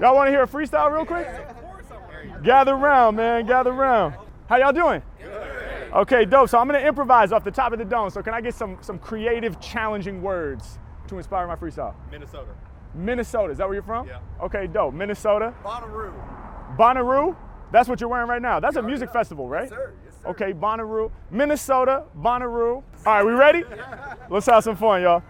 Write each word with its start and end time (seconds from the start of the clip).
Y'all 0.00 0.16
want 0.16 0.26
to 0.26 0.32
hear 0.32 0.42
a 0.42 0.46
freestyle 0.48 0.92
real 0.92 1.06
quick? 1.06 1.24
Gather 2.42 2.74
round, 2.74 3.16
man. 3.16 3.46
Gather 3.46 3.70
round. 3.70 4.16
How 4.48 4.56
y'all 4.56 4.72
doing? 4.72 5.00
Okay, 5.92 6.24
dope. 6.24 6.48
So 6.48 6.58
I'm 6.58 6.66
gonna 6.66 6.80
improvise 6.80 7.30
off 7.30 7.44
the 7.44 7.52
top 7.52 7.72
of 7.72 7.78
the 7.78 7.84
dome. 7.84 8.10
So 8.10 8.20
can 8.20 8.34
I 8.34 8.40
get 8.40 8.56
some 8.56 8.76
some 8.80 8.98
creative, 8.98 9.60
challenging 9.60 10.20
words 10.20 10.80
to 11.06 11.16
inspire 11.16 11.46
my 11.46 11.54
freestyle? 11.54 11.94
Minnesota. 12.10 12.50
Minnesota. 12.92 13.52
Is 13.52 13.58
that 13.58 13.68
where 13.68 13.74
you're 13.74 13.84
from? 13.84 14.08
Yeah. 14.08 14.18
Okay, 14.42 14.66
dope. 14.66 14.94
Minnesota. 14.94 15.54
Bonnaroo. 15.62 16.12
Bonnaroo. 16.76 17.36
That's 17.70 17.88
what 17.88 18.00
you're 18.00 18.10
wearing 18.10 18.28
right 18.28 18.42
now. 18.42 18.58
That's 18.58 18.74
a 18.74 18.82
music 18.82 19.12
festival, 19.12 19.48
right? 19.48 19.68
sir. 19.68 19.94
Yes, 20.04 20.14
sir. 20.20 20.28
Okay, 20.30 20.52
Bonnaroo, 20.52 21.12
Minnesota, 21.30 22.02
Bonnaroo. 22.20 22.82
All 22.82 22.84
right, 23.06 23.24
we 23.24 23.30
ready? 23.30 23.62
Let's 24.28 24.46
have 24.46 24.64
some 24.64 24.74
fun, 24.74 25.02
y'all. 25.02 25.22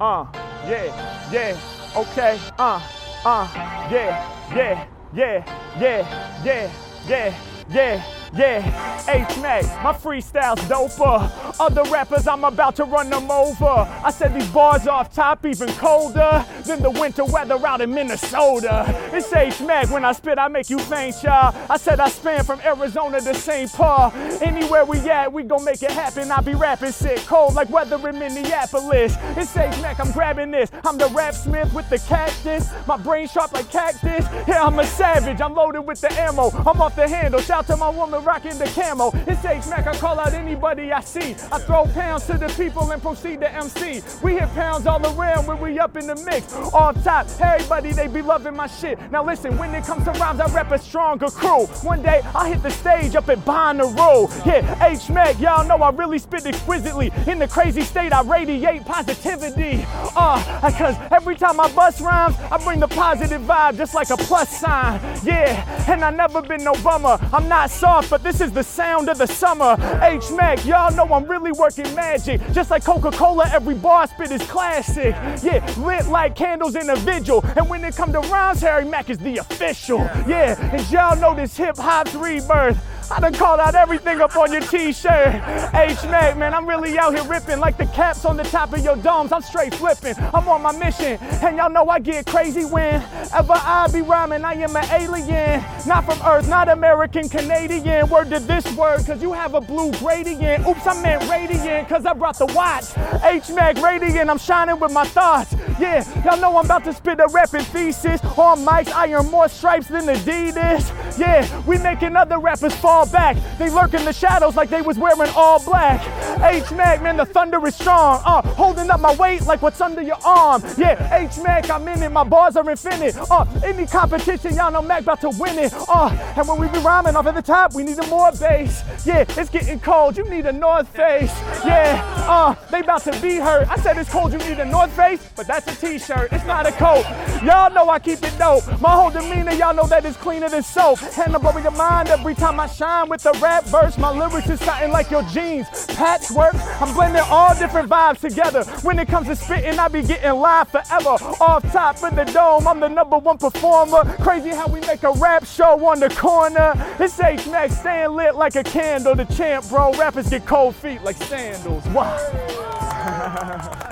Uh, 0.00 0.26
yeah, 0.68 1.30
yeah, 1.32 1.58
okay, 1.96 2.38
uh, 2.58 2.80
uh, 3.24 3.48
yeah, 3.90 4.20
yeah, 4.54 4.84
yeah, 5.14 5.44
yeah, 5.80 6.42
yeah, 6.44 6.70
yeah, 7.08 7.40
yeah, 7.72 8.15
yeah. 8.34 9.04
H-Mac, 9.08 9.64
my 9.82 9.92
freestyle's 9.92 10.60
doper. 10.62 11.30
Other 11.60 11.84
rappers, 11.84 12.26
I'm 12.26 12.44
about 12.44 12.76
to 12.76 12.84
run 12.84 13.10
them 13.10 13.30
over. 13.30 13.66
I 13.66 14.10
said 14.10 14.34
these 14.34 14.48
bars 14.48 14.86
off 14.86 15.14
top 15.14 15.44
even 15.46 15.68
colder 15.74 16.44
than 16.64 16.82
the 16.82 16.90
winter 16.90 17.24
weather 17.24 17.54
out 17.66 17.80
in 17.80 17.94
Minnesota. 17.94 18.84
It's 19.12 19.32
H-Mac, 19.32 19.90
when 19.90 20.04
I 20.04 20.12
spit, 20.12 20.38
I 20.38 20.48
make 20.48 20.70
you 20.70 20.78
faint, 20.78 21.22
y'all. 21.22 21.54
I 21.70 21.76
said 21.76 22.00
I 22.00 22.08
span 22.08 22.44
from 22.44 22.60
Arizona 22.60 23.20
to 23.20 23.34
St. 23.34 23.72
Paul. 23.72 24.12
Anywhere 24.42 24.84
we 24.84 24.98
at, 25.08 25.32
we 25.32 25.42
gon' 25.42 25.64
make 25.64 25.82
it 25.82 25.92
happen. 25.92 26.30
I 26.30 26.40
be 26.40 26.54
rapping 26.54 26.92
sick, 26.92 27.18
cold 27.26 27.54
like 27.54 27.70
weather 27.70 28.08
in 28.08 28.18
Minneapolis. 28.18 29.14
It's 29.36 29.56
H-Mac, 29.56 30.00
I'm 30.00 30.12
grabbing 30.12 30.50
this. 30.50 30.70
I'm 30.84 30.98
the 30.98 31.08
rap 31.08 31.34
smith 31.34 31.72
with 31.72 31.88
the 31.90 31.98
cactus. 32.00 32.68
My 32.86 32.96
brain 32.96 33.28
sharp 33.28 33.52
like 33.52 33.70
cactus. 33.70 34.26
Yeah, 34.48 34.64
I'm 34.64 34.78
a 34.78 34.86
savage, 34.86 35.40
I'm 35.40 35.54
loaded 35.54 35.82
with 35.82 36.00
the 36.00 36.12
ammo. 36.12 36.50
I'm 36.50 36.80
off 36.80 36.96
the 36.96 37.08
handle, 37.08 37.40
shout 37.40 37.66
to 37.68 37.76
my 37.76 37.88
woman 37.88 38.15
rocking 38.20 38.58
the 38.58 38.66
camo. 38.66 39.10
It's 39.26 39.44
H-Mac, 39.44 39.86
I 39.86 39.96
call 39.96 40.18
out 40.18 40.34
anybody 40.34 40.92
I 40.92 41.00
see. 41.00 41.34
I 41.52 41.58
throw 41.58 41.86
pounds 41.86 42.26
to 42.26 42.38
the 42.38 42.48
people 42.48 42.90
and 42.90 43.00
proceed 43.00 43.40
to 43.40 43.52
MC. 43.52 44.02
We 44.22 44.34
hit 44.34 44.48
pounds 44.54 44.86
all 44.86 45.04
around 45.06 45.46
when 45.46 45.60
we 45.60 45.78
up 45.78 45.96
in 45.96 46.06
the 46.06 46.16
mix. 46.16 46.52
Off 46.54 47.02
top, 47.04 47.26
everybody, 47.40 47.92
they 47.92 48.08
be 48.08 48.22
loving 48.22 48.54
my 48.54 48.66
shit. 48.66 48.98
Now 49.10 49.24
listen, 49.24 49.56
when 49.58 49.74
it 49.74 49.84
comes 49.84 50.04
to 50.04 50.12
rhymes, 50.12 50.40
I 50.40 50.52
rep 50.54 50.70
a 50.70 50.78
stronger 50.78 51.28
crew. 51.28 51.66
One 51.82 52.02
day, 52.02 52.22
I 52.34 52.48
hit 52.48 52.62
the 52.62 52.70
stage 52.70 53.16
up 53.16 53.28
at 53.28 53.38
Bonnaroo. 53.38 54.46
Yeah, 54.46 54.86
H-Mac, 54.86 55.38
y'all 55.40 55.66
know 55.66 55.76
I 55.76 55.90
really 55.90 56.18
spit 56.18 56.46
exquisitely. 56.46 57.12
In 57.26 57.38
the 57.38 57.48
crazy 57.48 57.82
state, 57.82 58.12
I 58.12 58.22
radiate 58.22 58.84
positivity. 58.84 59.84
Uh, 60.16 60.25
cause 60.72 60.96
every 61.10 61.36
time 61.36 61.60
I 61.60 61.72
bust 61.72 62.00
rhymes, 62.00 62.36
I 62.50 62.62
bring 62.64 62.80
the 62.80 62.88
positive 62.88 63.42
vibe 63.42 63.76
just 63.76 63.94
like 63.94 64.10
a 64.10 64.16
plus 64.16 64.48
sign. 64.60 65.00
Yeah, 65.22 65.90
and 65.90 66.04
I 66.04 66.10
never 66.10 66.42
been 66.42 66.64
no 66.64 66.74
bummer. 66.82 67.18
I'm 67.32 67.48
not 67.48 67.70
soft, 67.70 68.10
but 68.10 68.22
this 68.22 68.40
is 68.40 68.52
the 68.52 68.62
sound 68.62 69.08
of 69.08 69.18
the 69.18 69.26
summer. 69.26 69.76
H-Mac, 70.02 70.64
y'all 70.64 70.94
know 70.94 71.12
I'm 71.12 71.24
really 71.24 71.52
working 71.52 71.92
magic. 71.94 72.40
Just 72.52 72.70
like 72.70 72.84
Coca-Cola, 72.84 73.48
every 73.52 73.74
bar 73.74 74.06
spit 74.06 74.30
is 74.30 74.42
classic. 74.42 75.14
Yeah, 75.42 75.64
lit 75.78 76.06
like 76.06 76.36
candles 76.36 76.76
in 76.76 76.90
a 76.90 76.96
vigil. 76.96 77.44
And 77.56 77.68
when 77.68 77.84
it 77.84 77.96
come 77.96 78.12
to 78.12 78.20
rhymes, 78.20 78.60
Harry 78.60 78.84
Mack 78.84 79.10
is 79.10 79.18
the 79.18 79.38
official. 79.38 79.98
Yeah, 80.26 80.58
and 80.72 80.90
y'all 80.90 81.16
know 81.16 81.34
this 81.34 81.56
hip 81.56 81.76
hop's 81.76 82.14
rebirth. 82.14 82.78
I 83.10 83.20
done 83.20 83.34
called 83.34 83.60
out 83.60 83.74
everything 83.74 84.20
up 84.20 84.36
on 84.36 84.52
your 84.52 84.62
t-shirt. 84.62 85.34
H-Mac, 85.74 86.36
man, 86.36 86.52
I'm 86.54 86.66
really 86.68 86.98
out 86.98 87.14
here 87.14 87.24
ripping 87.24 87.60
like 87.60 87.76
the 87.76 87.86
caps 87.86 88.24
on 88.24 88.36
the 88.36 88.42
top 88.44 88.72
of 88.72 88.84
your 88.84 88.96
domes. 88.96 89.32
I'm 89.32 89.42
straight 89.42 89.74
flipping. 89.74 90.14
I'm 90.34 90.48
on 90.48 90.62
my 90.62 90.72
mission. 90.72 91.18
And 91.42 91.56
y'all 91.56 91.70
know 91.70 91.88
I 91.88 91.98
get 91.98 92.26
crazy 92.26 92.64
whenever 92.64 93.52
I 93.52 93.88
be 93.92 94.02
rhyming. 94.02 94.44
I 94.44 94.54
am 94.54 94.76
an 94.76 94.84
alien. 94.90 95.64
Not 95.86 96.04
from 96.04 96.20
Earth, 96.26 96.48
not 96.48 96.68
American, 96.68 97.28
Canadian. 97.28 98.08
Word 98.08 98.30
to 98.30 98.40
this 98.40 98.66
word, 98.76 99.06
cause 99.06 99.22
you 99.22 99.32
have 99.32 99.54
a 99.54 99.60
blue 99.60 99.92
gradient. 99.92 100.66
Oops, 100.66 100.86
I 100.86 101.00
meant 101.02 101.28
radiant, 101.30 101.88
cause 101.88 102.06
I 102.06 102.12
brought 102.12 102.38
the 102.38 102.46
watch. 102.46 102.86
H-Mac 103.24 103.80
radiant, 103.80 104.28
I'm 104.28 104.38
shining 104.38 104.78
with 104.78 104.92
my 104.92 105.04
thoughts. 105.04 105.54
Yeah, 105.78 106.04
y'all 106.24 106.40
know 106.40 106.56
I'm 106.56 106.64
about 106.64 106.84
to 106.84 106.92
spit 106.92 107.20
a 107.20 107.28
rapping 107.28 107.60
thesis. 107.62 108.24
On 108.24 108.64
mics, 108.64 108.88
I 108.88 109.12
earn 109.12 109.30
more 109.30 109.48
stripes 109.48 109.88
than 109.88 110.04
Adidas. 110.04 111.18
Yeah, 111.18 111.46
we 111.66 111.78
making 111.78 112.16
other 112.16 112.38
rappers 112.38 112.74
fall 112.74 113.06
back. 113.06 113.36
They 113.58 113.68
lurk 113.68 113.94
in 113.94 114.04
the 114.04 114.12
shadows 114.12 114.56
like 114.56 114.70
they 114.70 114.82
was 114.82 114.98
wearing 114.98 115.30
all 115.34 115.62
black. 115.62 116.00
H-Mac, 116.42 117.02
man, 117.02 117.16
the 117.16 117.26
thunder 117.26 117.64
is 117.66 117.74
strong. 117.74 118.22
Uh, 118.24 118.42
holding 118.54 118.90
up 118.90 119.00
my 119.00 119.14
weight 119.16 119.42
like 119.42 119.60
what's 119.62 119.80
under 119.80 120.00
your 120.02 120.18
arm. 120.24 120.62
Yeah, 120.78 121.14
H-Mac, 121.14 121.68
I'm 121.70 121.86
in 121.88 122.02
it. 122.02 122.10
My 122.10 122.24
bars 122.24 122.56
are 122.56 122.68
infinite. 122.68 123.16
Uh, 123.30 123.44
any 123.64 123.86
competition, 123.86 124.54
y'all 124.54 124.70
know 124.70 124.82
Mac 124.82 125.02
about 125.02 125.20
to 125.22 125.30
win 125.30 125.58
it. 125.58 125.72
Uh, 125.74 126.08
and 126.36 126.48
when 126.48 126.58
we 126.58 126.68
be 126.68 126.78
rhyming 126.78 127.16
off 127.16 127.26
at 127.26 127.34
the 127.34 127.42
top, 127.42 127.74
we 127.74 127.82
need 127.82 127.98
a 127.98 128.06
more 128.06 128.32
bass. 128.32 128.82
Yeah, 129.04 129.24
it's 129.28 129.50
getting 129.50 129.80
cold. 129.80 130.16
You 130.16 130.28
need 130.28 130.46
a 130.46 130.52
North 130.52 130.88
Face. 130.88 131.32
Yeah, 131.64 132.02
uh, 132.26 132.54
they 132.70 132.80
about 132.80 133.02
to 133.02 133.20
be 133.20 133.36
hurt. 133.36 133.68
I 133.68 133.76
said 133.76 133.98
it's 133.98 134.10
cold. 134.10 134.32
You 134.32 134.38
need 134.38 134.58
a 134.58 134.64
North 134.64 134.92
Face, 134.92 135.26
but 135.36 135.46
that's 135.46 135.65
a 135.66 135.74
T-shirt. 135.74 136.32
It's 136.32 136.44
not 136.44 136.66
a 136.66 136.72
coat. 136.72 137.04
Y'all 137.42 137.72
know 137.72 137.88
I 137.88 137.98
keep 137.98 138.22
it 138.22 138.36
dope. 138.38 138.64
My 138.80 138.90
whole 138.90 139.10
demeanor, 139.10 139.52
y'all 139.52 139.74
know 139.74 139.86
that 139.86 140.04
it's 140.04 140.16
cleaner 140.16 140.48
than 140.48 140.62
soap. 140.62 141.02
And 141.18 141.34
I'm 141.34 141.40
blowing 141.40 141.62
your 141.62 141.72
mind 141.72 142.08
every 142.08 142.34
time 142.34 142.58
I 142.60 142.66
shine 142.66 143.08
with 143.08 143.22
the 143.22 143.32
rap 143.42 143.64
verse. 143.64 143.98
My 143.98 144.10
lyrics 144.10 144.48
is 144.48 144.60
something 144.60 144.90
like 144.90 145.10
your 145.10 145.22
jeans. 145.24 145.66
Patchwork. 145.86 146.54
I'm 146.80 146.94
blending 146.94 147.22
all 147.26 147.54
different 147.58 147.88
vibes 147.88 148.20
together. 148.20 148.64
When 148.82 148.98
it 148.98 149.08
comes 149.08 149.28
to 149.28 149.36
spitting, 149.36 149.78
I 149.78 149.88
be 149.88 150.02
getting 150.02 150.32
live 150.32 150.68
forever. 150.68 151.16
Off 151.40 151.62
top 151.72 152.02
of 152.02 152.14
the 152.14 152.24
dome, 152.24 152.66
I'm 152.66 152.80
the 152.80 152.88
number 152.88 153.18
one 153.18 153.38
performer. 153.38 154.04
Crazy 154.16 154.50
how 154.50 154.68
we 154.68 154.80
make 154.80 155.02
a 155.02 155.12
rap 155.12 155.44
show 155.44 155.84
on 155.86 156.00
the 156.00 156.10
corner. 156.10 156.72
It's 156.98 157.18
H-Mac's 157.20 157.78
staying 157.78 158.14
lit 158.14 158.34
like 158.34 158.56
a 158.56 158.64
candle. 158.64 159.14
The 159.14 159.24
champ, 159.26 159.68
bro. 159.68 159.92
Rappers 159.92 160.28
get 160.28 160.46
cold 160.46 160.74
feet 160.76 161.02
like 161.02 161.16
sandals. 161.16 161.86
Wow. 161.88 162.16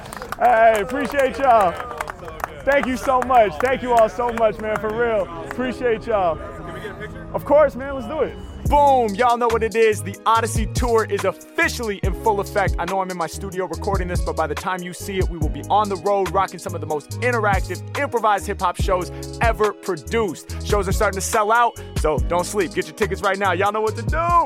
hey, 0.39 0.81
appreciate 0.81 1.39
y'all. 1.39 1.73
Thank 2.65 2.87
you 2.87 2.97
so 2.97 3.21
much. 3.23 3.53
Thank 3.61 3.83
you 3.83 3.93
all 3.93 4.09
so 4.09 4.33
much, 4.33 4.59
man, 4.59 4.77
for 4.81 4.89
real. 4.89 5.23
Appreciate 5.51 6.07
y'all. 6.07 6.37
Can 6.37 6.73
we 6.73 6.81
get 6.81 6.93
a 6.93 6.95
picture? 6.95 7.29
Of 7.35 7.45
course, 7.45 7.77
man, 7.77 7.95
let's 7.95 8.07
do 8.07 8.21
it. 8.21 8.37
Boom, 8.69 9.15
y'all 9.15 9.37
know 9.37 9.49
what 9.49 9.63
it 9.63 9.77
is. 9.77 10.03
The 10.03 10.17
Odyssey 10.25 10.65
Tour 10.73 11.07
is 11.11 11.25
officially 11.25 12.01
in 12.03 12.15
full 12.25 12.41
effect. 12.41 12.77
I 12.79 12.87
know 12.87 13.01
I'm 13.01 13.11
in 13.11 13.19
my 13.19 13.27
studio 13.27 13.67
recording 13.67 14.09
this, 14.09 14.23
but 14.23 14.37
by 14.37 14.47
the 14.47 14.55
time 14.55 14.83
you 14.83 14.95
see 14.95 15.19
it, 15.19 15.29
we 15.29 15.37
will 15.37 15.51
be 15.51 15.63
on 15.65 15.91
the 15.91 15.97
road 15.97 16.33
rocking 16.33 16.59
some 16.59 16.75
of 16.75 16.81
the 16.81 16.87
most 16.87 17.11
interactive, 17.21 17.83
improvised 17.99 18.47
hip 18.47 18.61
hop 18.61 18.81
shows 18.81 19.13
ever 19.43 19.75
produced. 19.75 20.67
Shows 20.67 20.89
are 20.89 20.93
starting 20.93 21.21
to 21.21 21.27
sell 21.27 21.53
out, 21.53 21.79
so 21.99 22.17
don't 22.19 22.47
sleep. 22.47 22.73
Get 22.73 22.87
your 22.87 22.97
tickets 22.97 23.21
right 23.21 23.39
now. 23.39 23.53
Y'all 23.53 23.73
know 23.73 23.83
what 23.83 23.97
to 23.97 24.03
do. 24.03 24.17